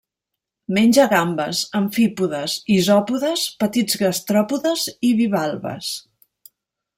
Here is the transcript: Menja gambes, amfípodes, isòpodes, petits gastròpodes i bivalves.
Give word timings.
Menja 0.77 1.03
gambes, 1.09 1.59
amfípodes, 1.79 2.55
isòpodes, 2.77 3.43
petits 3.65 4.01
gastròpodes 4.05 4.87
i 5.11 5.13
bivalves. 5.21 5.93